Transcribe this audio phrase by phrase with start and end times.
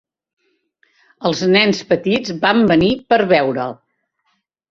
[1.29, 3.77] Els nens petits van venir per veure'l.